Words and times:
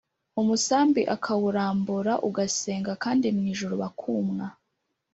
Umusambi 0.41 1.01
akawurambura 1.15 2.13
ugasenga 2.27 2.91
kandi 3.03 3.25
mu 3.35 3.41
ijuru 3.51 3.73
bakumwa 3.83 4.45